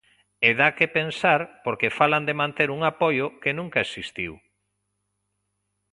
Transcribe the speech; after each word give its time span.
E 0.47 0.49
dá 0.59 0.69
que 0.77 0.87
pensar 0.97 1.39
porque 1.65 1.95
falan 1.99 2.23
de 2.29 2.37
manter 2.41 2.69
un 2.77 2.81
apoio 2.91 3.25
que 3.41 3.55
nunca 3.59 3.83
existiu. 3.85 4.33